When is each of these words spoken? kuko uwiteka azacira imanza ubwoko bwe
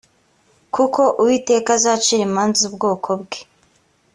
kuko 0.75 1.01
uwiteka 1.21 1.69
azacira 1.77 2.21
imanza 2.27 2.61
ubwoko 2.69 3.09
bwe 3.21 3.39